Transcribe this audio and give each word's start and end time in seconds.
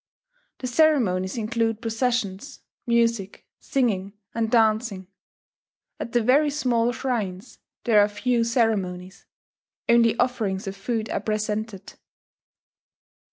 The 0.57 0.65
ceremonies 0.65 1.37
include 1.37 1.79
processions, 1.79 2.61
music, 2.87 3.45
singing, 3.59 4.13
and 4.33 4.49
dancing. 4.49 5.05
At 5.99 6.13
the 6.13 6.23
very 6.23 6.49
small 6.49 6.91
shrines 6.91 7.59
there 7.83 7.99
are 7.99 8.07
few 8.09 8.43
ceremonies, 8.43 9.27
only 9.87 10.17
offerings 10.17 10.65
of 10.65 10.75
food 10.75 11.07
are 11.11 11.21
presented. 11.21 11.99